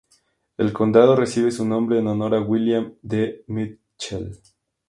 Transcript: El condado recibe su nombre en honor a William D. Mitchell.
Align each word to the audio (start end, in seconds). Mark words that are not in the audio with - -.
El 0.57 0.73
condado 0.73 1.15
recibe 1.15 1.51
su 1.51 1.63
nombre 1.63 1.99
en 1.99 2.07
honor 2.07 2.33
a 2.33 2.41
William 2.41 2.95
D. 3.03 3.43
Mitchell. 3.45 4.35